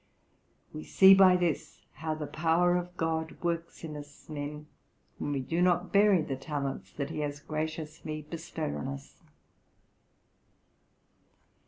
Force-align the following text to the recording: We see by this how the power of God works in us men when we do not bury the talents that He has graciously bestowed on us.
We 0.73 0.83
see 0.83 1.13
by 1.13 1.35
this 1.35 1.83
how 1.97 2.15
the 2.15 2.25
power 2.25 2.75
of 2.75 2.97
God 2.97 3.39
works 3.43 3.83
in 3.83 3.95
us 3.95 4.27
men 4.29 4.65
when 5.19 5.31
we 5.31 5.41
do 5.41 5.61
not 5.61 5.93
bury 5.93 6.23
the 6.23 6.35
talents 6.35 6.91
that 6.93 7.11
He 7.11 7.19
has 7.19 7.39
graciously 7.39 8.23
bestowed 8.23 8.73
on 8.73 8.87
us. 8.87 9.21